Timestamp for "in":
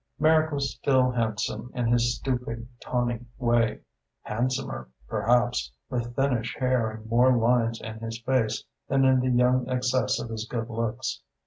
1.75-1.85, 7.79-7.99, 9.05-9.19